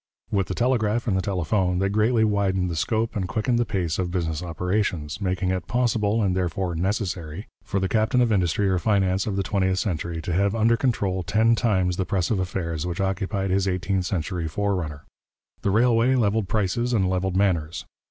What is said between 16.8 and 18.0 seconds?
and levelled manners.